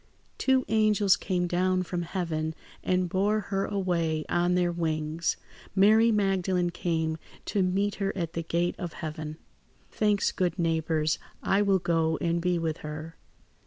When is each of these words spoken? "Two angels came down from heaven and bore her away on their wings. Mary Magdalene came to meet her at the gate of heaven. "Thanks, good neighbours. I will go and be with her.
"Two 0.39 0.65
angels 0.67 1.15
came 1.15 1.45
down 1.45 1.83
from 1.83 2.01
heaven 2.01 2.55
and 2.83 3.07
bore 3.07 3.39
her 3.39 3.65
away 3.65 4.25
on 4.29 4.55
their 4.55 4.71
wings. 4.71 5.37
Mary 5.75 6.11
Magdalene 6.11 6.71
came 6.71 7.19
to 7.45 7.61
meet 7.61 7.93
her 8.01 8.11
at 8.17 8.33
the 8.33 8.41
gate 8.41 8.73
of 8.79 8.93
heaven. 8.93 9.37
"Thanks, 9.91 10.31
good 10.31 10.57
neighbours. 10.57 11.19
I 11.43 11.61
will 11.61 11.77
go 11.77 12.17
and 12.19 12.41
be 12.41 12.57
with 12.57 12.77
her. 12.77 13.15